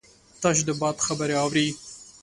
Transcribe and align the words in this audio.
تش 0.41 0.57
د 0.67 0.69
باد 0.79 0.97
خبرې 1.05 1.35
اوري 1.43 1.67